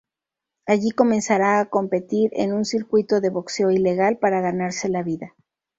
[0.65, 5.35] Allí comenzará a competir en un circuito de boxeo ilegal para ganarse la vida.